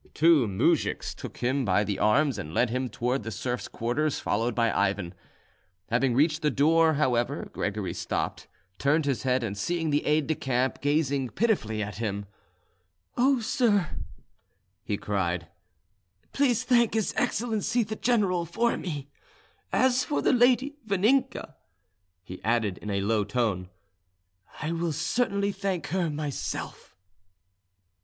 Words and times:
Two 0.15 0.47
moujiks 0.47 1.13
took 1.13 1.37
him 1.43 1.63
by 1.63 1.83
the 1.83 1.99
arms 1.99 2.39
and 2.39 2.55
led 2.55 2.71
him 2.71 2.89
towards 2.89 3.23
the 3.23 3.29
serfs' 3.29 3.67
quarters, 3.67 4.19
followed 4.19 4.55
by 4.55 4.71
Ivan. 4.71 5.13
Having 5.91 6.15
reached 6.15 6.41
the 6.41 6.49
door, 6.49 6.95
however, 6.95 7.51
Gregory 7.53 7.93
stopped, 7.93 8.47
turned 8.79 9.05
his 9.05 9.21
head, 9.21 9.43
and 9.43 9.55
seeing 9.55 9.91
the 9.91 10.03
aide 10.07 10.25
de 10.25 10.33
camp 10.33 10.81
gazing 10.81 11.29
pitifully 11.29 11.83
at 11.83 11.97
him, 11.99 12.25
"Oh 13.15 13.41
sir," 13.41 13.89
he 14.83 14.97
cried, 14.97 15.49
"please 16.33 16.63
thank 16.63 16.95
his 16.95 17.13
excellency 17.15 17.83
the 17.83 17.95
general 17.95 18.43
for 18.47 18.77
me. 18.77 19.11
As 19.71 20.03
for 20.03 20.23
the 20.23 20.33
lady 20.33 20.77
Vaninka," 20.83 21.53
he 22.23 22.43
added 22.43 22.79
in 22.79 22.89
a 22.89 23.01
low 23.01 23.23
tone, 23.23 23.69
"I 24.63 24.71
will 24.71 24.93
certainly 24.93 25.51
thank 25.51 25.89
her 25.89 26.09
myself." 26.09 26.95